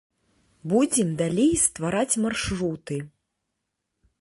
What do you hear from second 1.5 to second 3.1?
ствараць маршруты.